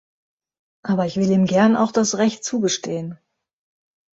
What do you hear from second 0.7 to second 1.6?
Aber ich will ihm